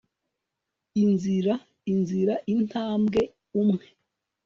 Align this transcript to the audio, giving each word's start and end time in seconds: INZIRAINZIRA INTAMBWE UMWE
INZIRAINZIRA 1.03 2.35
INTAMBWE 2.53 3.21
UMWE 3.59 3.85